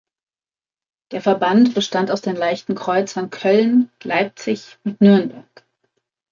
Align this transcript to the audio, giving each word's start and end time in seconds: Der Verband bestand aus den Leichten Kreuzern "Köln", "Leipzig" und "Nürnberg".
Der 1.11 1.21
Verband 1.21 1.75
bestand 1.75 2.09
aus 2.09 2.21
den 2.23 2.35
Leichten 2.35 2.73
Kreuzern 2.73 3.29
"Köln", 3.29 3.91
"Leipzig" 4.01 4.79
und 4.83 4.99
"Nürnberg". 4.99 5.45